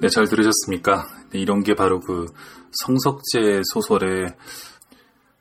네, 0.00 0.08
잘 0.08 0.26
들으셨습니까? 0.26 1.06
네, 1.30 1.40
이런 1.40 1.62
게 1.62 1.74
바로 1.74 2.00
그 2.00 2.24
성석재 2.72 3.60
소설의 3.70 4.34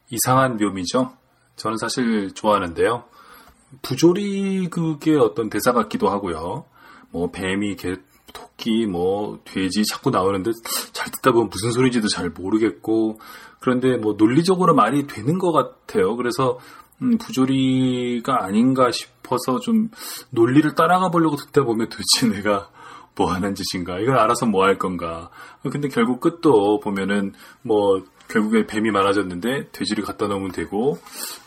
이상한 0.10 0.58
묘미죠. 0.58 1.14
저는 1.56 1.78
사실 1.78 2.34
좋아하는데요. 2.34 3.06
부조리 3.82 4.68
그게 4.70 5.16
어떤 5.16 5.50
대사 5.50 5.72
같기도 5.72 6.10
하고요. 6.10 6.66
뭐 7.12 7.32
뱀이 7.32 7.78
개, 7.78 7.96
토끼, 8.34 8.86
뭐 8.86 9.40
돼지 9.46 9.86
자꾸 9.86 10.10
나오는데 10.10 10.52
잘 10.92 11.10
듣다 11.10 11.32
보면 11.32 11.50
무슨 11.50 11.72
소리인지도 11.72 12.10
잘 12.10 12.30
모르겠고 12.30 13.18
그런데 13.62 13.96
뭐 13.96 14.16
논리적으로 14.18 14.76
말이 14.76 15.08
되는 15.08 15.38
것 15.38 15.54
같아요. 15.54 16.18
그래서 16.18 16.60
음, 17.02 17.18
부조리가 17.18 18.44
아닌가 18.44 18.92
싶어서 18.92 19.62
좀 19.62 19.90
논리를 20.32 20.70
따라가 20.76 21.10
보려고 21.10 21.38
듣다 21.38 21.64
보면 21.64 21.88
도대체 21.90 22.28
내가 22.28 22.70
뭐 23.20 23.32
하는 23.34 23.54
짓인가? 23.54 24.00
이걸 24.00 24.18
알아서 24.18 24.46
뭐 24.46 24.64
할 24.64 24.78
건가? 24.78 25.30
근데 25.72 25.90
결국 25.90 26.22
끝도 26.22 26.80
보면은 26.80 27.34
뭐 27.62 28.02
결국에 28.30 28.66
뱀이 28.66 28.92
많아졌는데 28.92 29.72
돼지를 29.72 30.04
갖다 30.06 30.28
놓으면 30.28 30.52
되고, 30.52 30.98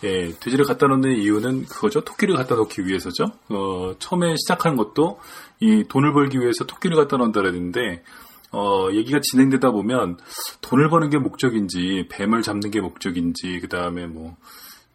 예, 0.05 0.33
돼지를 0.39 0.65
갖다 0.67 0.87
놓는 0.89 1.17
이유는 1.17 1.65
그거죠. 1.67 2.03
토끼를 2.03 2.37
갖다 2.37 2.57
놓기 2.57 2.85
위해서죠. 2.87 3.25
어, 3.49 3.95
처음에 3.99 4.35
시작한 4.37 4.77
것도 4.77 5.21
이 5.61 5.85
돈을 5.89 6.13
벌기 6.13 6.39
위해서 6.41 6.67
토끼를 6.67 6.97
갖다 6.97 7.17
놓는다 7.17 7.41
그랬는데, 7.41 8.03
어, 8.51 8.89
얘기가 8.93 9.21
진행되다 9.23 9.71
보면 9.71 10.19
돈을 10.61 10.91
버는 10.91 11.09
게 11.09 11.19
목적인지, 11.19 12.09
뱀을 12.11 12.43
잡는 12.43 12.71
게 12.71 12.81
목적인지, 12.81 13.61
그 13.61 13.69
다음에 13.69 14.07
뭐, 14.07 14.37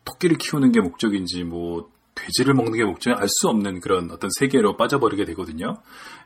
토끼를 0.03 0.37
키우는 0.37 0.73
게 0.73 0.81
목적인지, 0.81 1.43
뭐, 1.43 1.89
돼지를 2.27 2.53
먹는 2.53 2.73
게 2.73 2.83
목적이 2.83 3.15
알 3.19 3.27
수 3.29 3.47
없는 3.49 3.79
그런 3.79 4.11
어떤 4.11 4.29
세계로 4.37 4.77
빠져버리게 4.77 5.25
되거든요. 5.25 5.77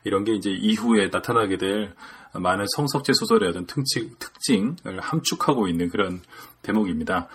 이런 0.04 0.24
게 0.24 0.34
이제 0.34 0.50
이후에 0.50 1.08
나타나게 1.08 1.56
될 1.58 1.94
많은 2.34 2.64
성석재 2.76 3.12
소설의 3.14 3.50
어떤 3.50 3.66
특징, 3.66 4.10
특징을 4.18 5.00
함축하고 5.00 5.68
있는 5.68 5.88
그런 5.88 6.20
대목입니다. 6.62 7.28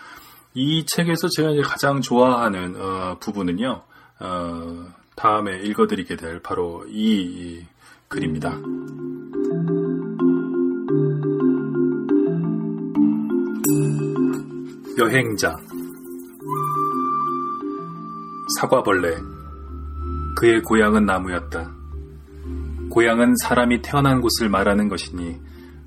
이 0.54 0.86
책에서 0.86 1.28
제가 1.30 1.52
이제 1.52 1.62
가장 1.62 2.02
좋아하는 2.02 2.76
어, 2.80 3.18
부분은요. 3.20 3.84
어, 4.20 4.88
다음에 5.16 5.60
읽어드리게 5.64 6.16
될 6.16 6.42
바로 6.42 6.86
이, 6.88 7.22
이 7.22 7.66
글입니다. 8.08 8.58
여행자 14.98 15.54
사과벌레. 18.58 19.18
그의 20.36 20.64
고향은 20.64 21.06
나무였다. 21.06 21.72
고향은 22.90 23.36
사람이 23.44 23.84
태어난 23.84 24.20
곳을 24.20 24.50
말하는 24.50 24.90
것이니 24.90 25.40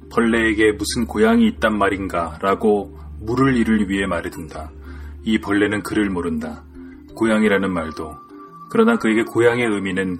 벌레에게 0.09 0.73
무슨 0.73 1.05
고향이 1.07 1.49
있단 1.49 1.77
말인가 1.77 2.39
라고 2.41 2.97
물을 3.19 3.57
이를 3.57 3.89
위해 3.89 4.07
말해둔다. 4.07 4.71
이 5.25 5.41
벌레는 5.41 5.83
그를 5.83 6.11
모른다. 6.11 6.63
고향이라는 7.17 7.73
말도. 7.73 8.17
그러나 8.71 8.97
그에게 8.97 9.25
고향의 9.25 9.67
의미는 9.67 10.19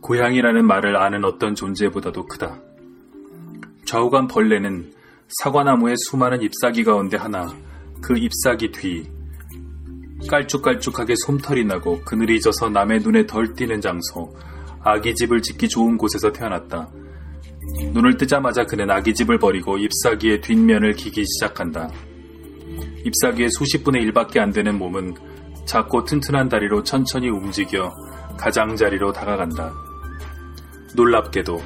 고향이라는 0.00 0.66
말을 0.66 0.96
아는 0.96 1.24
어떤 1.24 1.54
존재보다도 1.54 2.26
크다. 2.26 2.58
좌우간 3.84 4.26
벌레는 4.26 4.92
사과나무의 5.40 5.94
수많은 5.98 6.42
잎사귀 6.42 6.82
가운데 6.82 7.16
하나, 7.16 7.46
그 8.00 8.18
잎사귀 8.18 8.72
뒤, 8.72 9.08
깔쭉깔쭉하게 10.28 11.14
솜털이 11.26 11.64
나고 11.64 12.00
그늘이 12.04 12.40
져서 12.40 12.70
남의 12.70 13.00
눈에 13.00 13.26
덜 13.26 13.54
띄는 13.54 13.80
장소, 13.80 14.34
아기 14.82 15.14
집을 15.14 15.42
짓기 15.42 15.68
좋은 15.68 15.96
곳에서 15.96 16.32
태어났다. 16.32 16.88
눈을 17.92 18.16
뜨자마자 18.16 18.64
그는 18.64 18.90
아기 18.90 19.14
집을 19.14 19.38
버리고 19.38 19.78
잎사귀의 19.78 20.40
뒷면을 20.40 20.94
기기 20.94 21.24
시작한다. 21.24 21.90
잎사귀의 23.04 23.50
수십 23.50 23.84
분의 23.84 24.04
1밖에 24.06 24.38
안 24.38 24.50
되는 24.50 24.78
몸은 24.78 25.14
작고 25.66 26.04
튼튼한 26.04 26.48
다리로 26.48 26.82
천천히 26.82 27.28
움직여 27.28 27.92
가장자리로 28.38 29.12
다가간다. 29.12 29.72
놀랍게도 30.96 31.60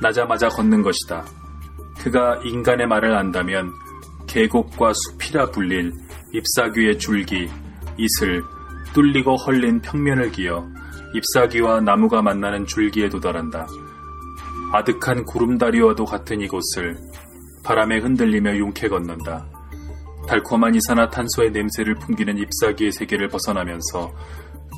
나자마자 0.00 0.48
걷는 0.48 0.82
것이다. 0.82 1.24
그가 1.98 2.40
인간의 2.44 2.86
말을 2.86 3.16
안다면 3.16 3.72
계곡과 4.26 4.92
숲이라 4.94 5.50
불릴 5.50 5.92
잎사귀의 6.32 6.98
줄기, 6.98 7.48
이슬, 7.96 8.42
뚫리고 8.92 9.36
헐린 9.36 9.80
평면을 9.80 10.32
기어 10.32 10.68
잎사귀와 11.14 11.80
나무가 11.80 12.22
만나는 12.22 12.66
줄기에 12.66 13.08
도달한다. 13.08 13.66
아득한 14.72 15.24
구름다리와도 15.24 16.04
같은 16.04 16.40
이곳을 16.40 16.98
바람에 17.64 17.98
흔들리며 17.98 18.58
용케 18.58 18.88
걷는다. 18.88 19.46
달콤한 20.26 20.74
이산화탄소의 20.74 21.52
냄새를 21.52 21.94
풍기는 21.96 22.36
잎사귀의 22.38 22.92
세계를 22.92 23.28
벗어나면서 23.28 24.12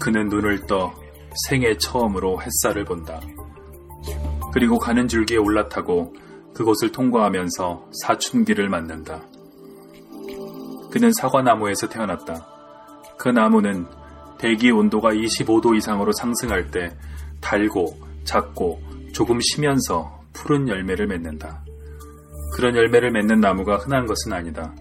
그는 0.01 0.29
눈을 0.29 0.67
떠 0.67 0.93
생애 1.47 1.77
처음으로 1.77 2.41
햇살을 2.43 2.85
본다. 2.85 3.21
그리고 4.53 4.79
가는 4.79 5.09
줄기에 5.09 5.39
올라타고 5.39 6.15
그곳을 6.55 6.91
통과하면서 6.93 7.91
사춘기를 8.03 8.69
맞는다. 8.69 9.23
그는 10.91 11.13
사과나무에서 11.13 11.89
태어났다. 11.89 12.56
그 13.19 13.29
나무는 13.29 13.87
대기 14.39 14.71
온도가 14.71 15.11
25도 15.13 15.77
이상으로 15.77 16.13
상승할 16.13 16.71
때 16.71 16.97
달고 17.41 17.99
작고 18.25 18.83
조금 19.13 19.41
쉬면서 19.41 20.21
푸른 20.33 20.69
열매를 20.69 21.07
맺는다. 21.07 21.63
그런 22.55 22.77
열매를 22.77 23.11
맺는 23.11 23.41
나무가 23.41 23.77
흔한 23.77 24.07
것은 24.07 24.33
아니다. 24.33 24.75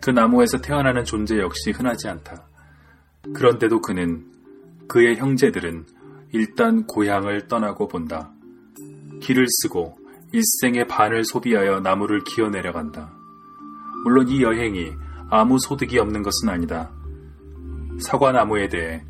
그 0.00 0.10
나무에서 0.10 0.58
태어나는 0.58 1.04
존재 1.04 1.38
역시 1.38 1.70
흔하지 1.70 2.08
않다. 2.08 2.46
그런데도 3.34 3.80
그는 3.80 4.24
그의 4.88 5.16
형제들은 5.16 5.86
일단 6.32 6.86
고향을 6.86 7.46
떠나고 7.48 7.88
본다. 7.88 8.32
길을 9.20 9.46
쓰고 9.62 9.96
일생의 10.32 10.88
반을 10.88 11.24
소비하여 11.24 11.80
나무를 11.80 12.24
기어 12.24 12.48
내려간다. 12.48 13.12
물론 14.04 14.28
이 14.28 14.42
여행이 14.42 14.92
아무 15.30 15.58
소득이 15.58 15.98
없는 15.98 16.22
것은 16.22 16.48
아니다. 16.48 16.90
사과나무에 18.00 18.68
대해, 18.68 19.02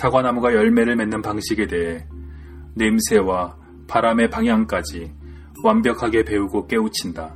사과나무가 0.00 0.54
열매를 0.54 0.96
맺는 0.96 1.22
방식에 1.22 1.66
대해 1.66 2.06
냄새와 2.74 3.56
바람의 3.86 4.30
방향까지 4.30 5.12
완벽하게 5.62 6.24
배우고 6.24 6.66
깨우친다. 6.66 7.34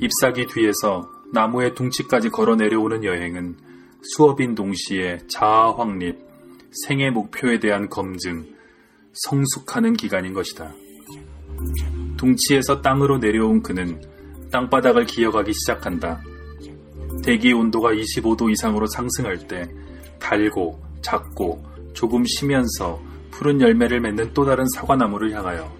잎사귀 0.00 0.46
뒤에서 0.46 1.10
나무의 1.32 1.74
둥치까지 1.74 2.30
걸어 2.30 2.56
내려오는 2.56 3.04
여행은 3.04 3.56
수업인 4.02 4.54
동시에 4.54 5.18
자아 5.28 5.74
확립, 5.76 6.16
생애 6.70 7.10
목표에 7.10 7.58
대한 7.58 7.88
검증, 7.88 8.46
성숙하는 9.12 9.94
기간인 9.94 10.32
것이다. 10.32 10.72
둥치에서 12.16 12.80
땅으로 12.80 13.18
내려온 13.18 13.62
그는 13.62 14.00
땅바닥을 14.50 15.06
기어가기 15.06 15.52
시작한다. 15.52 16.20
대기 17.24 17.52
온도가 17.52 17.90
25도 17.92 18.50
이상으로 18.50 18.86
상승할 18.86 19.46
때 19.46 19.68
달고 20.18 20.80
작고 21.02 21.64
조금 21.92 22.24
쉬면서 22.24 23.00
푸른 23.30 23.60
열매를 23.60 24.00
맺는 24.00 24.32
또 24.34 24.44
다른 24.44 24.64
사과나무를 24.74 25.32
향하여 25.32 25.78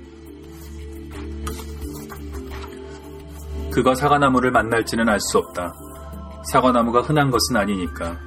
그가 3.71 3.94
사과나무를 3.94 4.50
만날지는 4.50 5.09
알 5.09 5.21
수 5.21 5.38
없다. 5.38 5.72
사과나무가 6.50 7.00
흔한 7.00 7.31
것은 7.31 7.56
아니니까. 7.56 8.19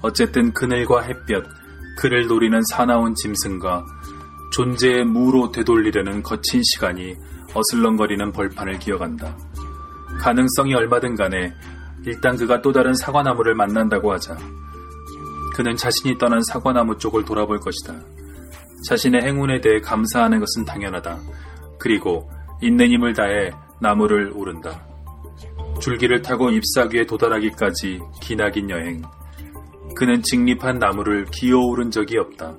어쨌든 0.00 0.52
그늘과 0.52 1.02
햇볕, 1.02 1.44
그를 1.98 2.26
노리는 2.26 2.58
사나운 2.70 3.14
짐승과 3.14 3.84
존재의 4.52 5.04
무로 5.04 5.50
되돌리려는 5.50 6.22
거친 6.22 6.62
시간이 6.62 7.14
어슬렁거리는 7.52 8.32
벌판을 8.32 8.78
기어간다. 8.78 9.36
가능성이 10.18 10.74
얼마든 10.74 11.14
간에 11.14 11.52
일단 12.04 12.36
그가 12.36 12.60
또 12.62 12.72
다른 12.72 12.94
사과나무를 12.94 13.54
만난다고 13.54 14.12
하자. 14.12 14.36
그는 15.54 15.76
자신이 15.76 16.18
떠난 16.18 16.42
사과나무 16.42 16.98
쪽을 16.98 17.24
돌아볼 17.24 17.60
것이다. 17.60 17.94
자신의 18.88 19.22
행운에 19.22 19.60
대해 19.60 19.80
감사하는 19.80 20.38
것은 20.38 20.64
당연하다. 20.64 21.18
그리고 21.78 22.30
있는 22.60 22.90
힘을 22.90 23.14
다해 23.14 23.52
나무를 23.80 24.32
오른다. 24.34 24.86
줄기를 25.80 26.22
타고 26.22 26.50
잎사귀에 26.50 27.06
도달하기까지 27.06 28.00
기나긴 28.20 28.70
여행. 28.70 29.02
그는 29.94 30.22
직립한 30.22 30.78
나무를 30.78 31.26
기어오른 31.30 31.90
적이 31.90 32.18
없다. 32.18 32.54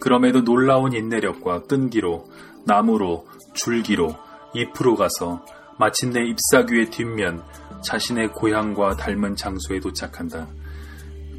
그럼에도 0.00 0.42
놀라운 0.42 0.92
인내력과 0.92 1.62
끈기로 1.62 2.24
나무로 2.66 3.26
줄기로 3.54 4.14
잎으로 4.54 4.96
가서 4.96 5.44
마침내 5.78 6.24
잎사귀의 6.24 6.90
뒷면 6.90 7.42
자신의 7.84 8.32
고향과 8.32 8.96
닮은 8.96 9.36
장소에 9.36 9.80
도착한다. 9.80 10.48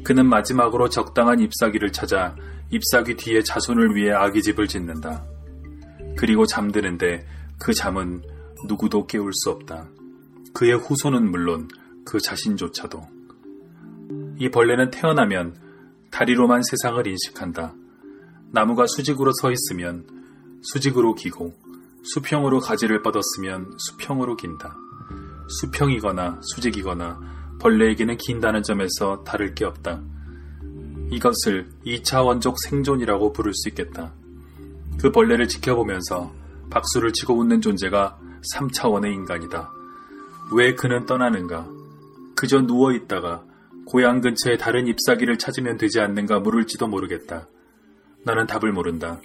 그는 0.04 0.26
마지막으로 0.26 0.88
적당한 0.88 1.40
잎사귀를 1.40 1.92
찾아 1.92 2.36
잎사귀 2.70 3.16
뒤에 3.16 3.42
자손을 3.42 3.94
위해 3.94 4.12
아기집을 4.12 4.68
짓는다. 4.68 5.24
그리고 6.16 6.46
잠드는데 6.46 7.26
그 7.58 7.72
잠은 7.72 8.22
누구도 8.66 9.06
깨울 9.06 9.32
수 9.32 9.50
없다. 9.50 9.88
그의 10.52 10.76
후손은 10.76 11.30
물론 11.30 11.68
그 12.04 12.20
자신조차도. 12.20 13.02
이 14.38 14.50
벌레는 14.50 14.90
태어나면 14.90 15.56
다리로만 16.10 16.62
세상을 16.62 17.06
인식한다. 17.06 17.74
나무가 18.50 18.86
수직으로 18.86 19.32
서 19.40 19.50
있으면 19.50 20.06
수직으로 20.62 21.14
기고 21.14 21.54
수평으로 22.04 22.60
가지를 22.60 23.02
뻗었으면 23.02 23.76
수평으로 23.78 24.36
긴다. 24.36 24.76
수평이거나 25.60 26.40
수직이거나 26.42 27.20
벌레에게는 27.60 28.18
긴다는 28.18 28.62
점에서 28.62 29.24
다를 29.24 29.54
게 29.54 29.64
없다. 29.64 30.02
이것을 31.10 31.68
2차 31.86 32.24
원적 32.24 32.56
생존이라고 32.60 33.32
부를 33.32 33.52
수 33.54 33.68
있겠다. 33.70 34.12
그 35.00 35.10
벌레를 35.10 35.48
지켜보면서 35.48 36.32
박수를 36.70 37.12
치고 37.12 37.38
웃는 37.38 37.60
존재가 37.60 38.18
3차원의 38.54 39.12
인간이다. 39.12 39.70
왜 40.52 40.74
그는 40.74 41.06
떠나는가? 41.06 41.66
그저 42.36 42.60
누워 42.60 42.92
있다가 42.92 43.44
고향 43.86 44.20
근처에 44.20 44.56
다른 44.56 44.86
잎사귀를 44.88 45.38
찾으면 45.38 45.78
되지 45.78 46.00
않는가 46.00 46.40
물을지도 46.40 46.86
모르겠다. 46.86 47.48
나는 48.24 48.46
답을 48.46 48.72
모른다. 48.72 49.20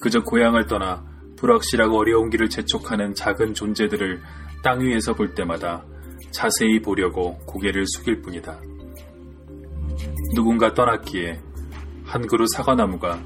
그저 0.00 0.22
고향을 0.22 0.66
떠나 0.66 1.11
불확실하고 1.42 1.98
어려운 1.98 2.30
길을 2.30 2.48
재촉하는 2.48 3.14
작은 3.14 3.54
존재들을 3.54 4.22
땅 4.62 4.80
위에서 4.80 5.12
볼 5.12 5.34
때마다 5.34 5.84
자세히 6.30 6.80
보려고 6.80 7.36
고개를 7.46 7.84
숙일 7.88 8.22
뿐이다. 8.22 8.60
누군가 10.34 10.72
떠났기에 10.72 11.40
한 12.04 12.26
그루 12.26 12.46
사과나무가 12.54 13.20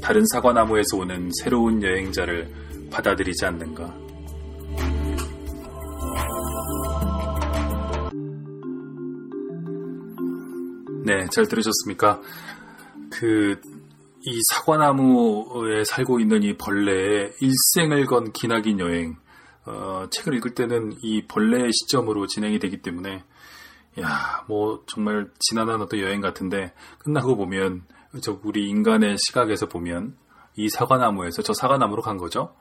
다른 0.00 0.24
사과나무에서 0.32 0.98
오는 0.98 1.30
새로운 1.42 1.82
여행자를 1.82 2.48
받아들이지 2.90 3.44
않는가. 3.44 3.94
네, 11.04 11.26
잘 11.32 11.46
들으셨습니까? 11.46 12.20
그, 13.10 13.60
이 14.28 14.40
사과나무에 14.50 15.84
살고 15.84 16.20
있는 16.20 16.42
이 16.42 16.54
벌레의 16.58 17.32
일생을 17.40 18.04
건 18.04 18.30
기나긴 18.32 18.78
여행. 18.78 19.16
어, 19.64 20.06
책을 20.10 20.34
읽을 20.34 20.54
때는 20.54 20.98
이 21.02 21.26
벌레의 21.26 21.72
시점으로 21.72 22.26
진행이 22.26 22.58
되기 22.58 22.82
때문에, 22.82 23.24
야, 24.00 24.44
뭐, 24.46 24.82
정말 24.86 25.30
지난한 25.38 25.80
어떤 25.80 26.00
여행 26.00 26.20
같은데, 26.20 26.74
끝나고 26.98 27.36
보면, 27.36 27.84
저 28.20 28.38
우리 28.42 28.68
인간의 28.68 29.16
시각에서 29.18 29.66
보면, 29.66 30.14
이 30.56 30.68
사과나무에서 30.68 31.40
저 31.40 31.54
사과나무로 31.54 32.02
간 32.02 32.18
거죠. 32.18 32.54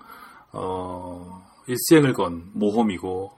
어, 0.54 1.44
일생을 1.68 2.14
건 2.14 2.50
모험이고, 2.54 3.32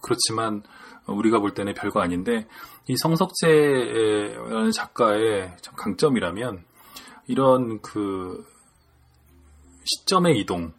그렇지만, 0.00 0.62
우리가 1.06 1.38
볼 1.38 1.52
때는 1.52 1.74
별거 1.74 2.00
아닌데, 2.00 2.46
이 2.88 2.96
성석재라는 2.96 4.70
작가의 4.70 5.54
참 5.60 5.74
강점이라면, 5.76 6.71
이런 7.26 7.80
그, 7.80 8.44
시점의 9.84 10.38
이동이 10.38 10.70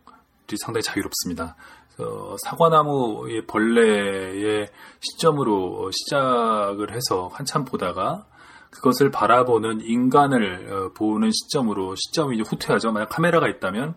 상당히 0.58 0.84
자유롭습니다. 0.84 1.56
어, 2.00 2.36
사과나무의 2.44 3.46
벌레의 3.46 4.70
시점으로 5.00 5.92
시작을 5.92 6.92
해서 6.92 7.30
한참 7.34 7.66
보다가 7.66 8.26
그것을 8.72 9.12
바라보는 9.12 9.82
인간을 9.82 10.74
어, 10.74 10.94
보는 10.94 11.30
시점으로 11.32 11.96
시점이 11.96 12.38
이제 12.38 12.44
후퇴하죠. 12.48 12.92
만약 12.92 13.10
카메라가 13.10 13.48
있다면 13.48 13.96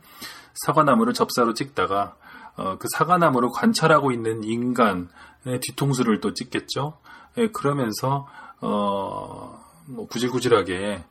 사과나무를 0.66 1.14
접사로 1.14 1.54
찍다가 1.54 2.16
어, 2.56 2.76
그 2.78 2.88
사과나무를 2.94 3.50
관찰하고 3.52 4.12
있는 4.12 4.44
인간의 4.44 5.60
뒤통수를 5.62 6.20
또 6.20 6.34
찍겠죠. 6.34 6.98
예, 7.38 7.48
그러면서 7.48 8.26
어, 8.60 9.62
뭐 9.86 10.06
구질구질하게 10.08 11.04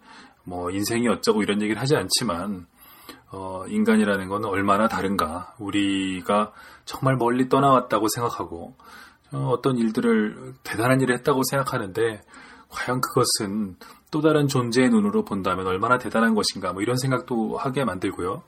뭐 0.45 0.71
인생이 0.71 1.07
어쩌고 1.09 1.43
이런 1.43 1.61
얘기를 1.61 1.81
하지 1.81 1.95
않지만 1.95 2.67
어, 3.31 3.65
인간이라는 3.67 4.29
건 4.29 4.45
얼마나 4.45 4.87
다른가. 4.87 5.53
우리가 5.59 6.53
정말 6.85 7.17
멀리 7.17 7.49
떠나왔다고 7.49 8.07
생각하고 8.07 8.75
어, 9.33 9.49
어떤 9.51 9.77
일들을 9.77 10.53
대단한 10.63 11.01
일을 11.01 11.15
했다고 11.17 11.43
생각하는데 11.43 12.21
과연 12.69 13.01
그것은 13.01 13.75
또 14.11 14.21
다른 14.21 14.47
존재의 14.47 14.89
눈으로 14.89 15.25
본다면 15.25 15.67
얼마나 15.67 15.97
대단한 15.97 16.35
것인가 16.35 16.71
뭐 16.71 16.81
이런 16.81 16.95
생각도 16.97 17.57
하게 17.57 17.83
만들고요. 17.83 18.43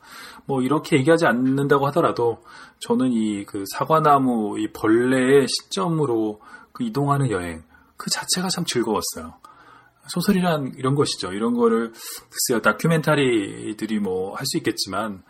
뭐 0.46 0.62
이렇게 0.62 0.98
얘기하지 0.98 1.26
않는다고 1.26 1.86
하더라도 1.88 2.42
저는 2.80 3.12
이 3.12 3.44
그 3.46 3.64
사과나무 3.74 4.60
이 4.60 4.72
벌레의 4.72 5.48
시점으로 5.48 6.40
그 6.72 6.84
이동하는 6.84 7.32
여행 7.32 7.64
그 7.98 8.10
자체가 8.10 8.50
참 8.50 8.64
즐거웠어요. 8.66 9.34
소설이란 10.10 10.74
이런 10.78 10.96
것이죠. 10.96 11.32
이런 11.34 11.54
거를 11.54 11.92
글쎄요 12.30 12.62
다큐멘터리들이 12.62 14.00
뭐 14.00 14.36
할 14.36 14.46
수 14.46 14.58
있겠지만 14.58 15.24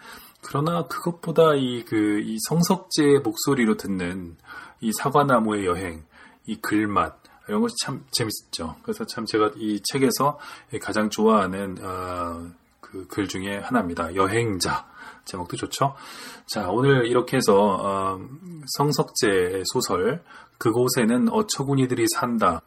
그러나 0.43 0.83
그것보다 0.87 1.55
이 1.55 1.83
그 1.85 2.21
이 2.23 2.37
성석재의 2.47 3.19
목소리로 3.21 3.75
듣는 3.77 4.37
이 4.81 4.91
사과나무의 4.93 5.65
여행, 5.65 6.05
이 6.45 6.55
글맛 6.61 7.17
이런 7.47 7.61
것이 7.61 7.75
참 7.83 8.05
재밌었죠. 8.11 8.75
그래서 8.83 9.05
참 9.05 9.25
제가 9.25 9.51
이 9.55 9.81
책에서 9.83 10.37
가장 10.81 11.09
좋아하는 11.09 11.77
어, 11.81 12.51
그글 12.81 13.27
중에 13.27 13.57
하나입니다. 13.57 14.15
여행자 14.15 14.85
제목도 15.25 15.57
좋죠. 15.57 15.95
자 16.47 16.69
오늘 16.69 17.07
이렇게 17.07 17.37
해서 17.37 17.55
어, 17.57 18.19
성석재 18.77 19.63
소설 19.73 20.23
그곳에는 20.59 21.29
어처구니들이 21.29 22.05
산다. 22.13 22.61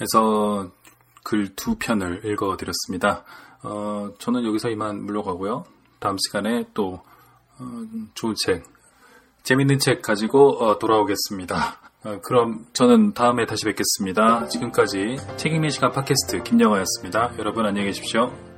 해서 0.00 0.70
글 1.24 1.56
두 1.56 1.76
편을 1.76 2.24
읽어드렸습니다. 2.24 3.24
어, 3.64 4.10
저는 4.18 4.44
여기서 4.44 4.68
이만 4.68 5.04
물러가고요. 5.04 5.64
다음 5.98 6.16
시간에 6.18 6.64
또 6.74 7.00
어, 7.58 7.64
좋은 8.14 8.34
책, 8.36 8.64
재밌는 9.42 9.78
책 9.78 10.02
가지고 10.02 10.62
어, 10.62 10.78
돌아오겠습니다. 10.78 11.80
어, 12.04 12.20
그럼 12.22 12.66
저는 12.74 13.14
다음에 13.14 13.46
다시 13.46 13.64
뵙겠습니다. 13.64 14.48
지금까지 14.48 15.16
책임의 15.36 15.70
시간 15.70 15.92
팟캐스트 15.92 16.42
김영화였습니다. 16.42 17.32
여러분 17.38 17.64
안녕히 17.64 17.86
계십시오. 17.86 18.53